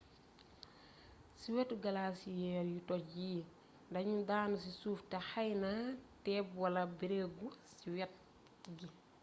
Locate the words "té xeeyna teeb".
5.11-6.47